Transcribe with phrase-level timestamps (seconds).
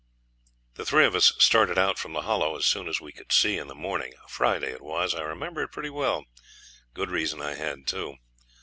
[0.77, 3.59] The three of us started out from the Hollow as soon as we could see
[3.59, 6.25] in the morning; a Friday it was, I remember it pretty well
[6.95, 8.15] good reason I had, too.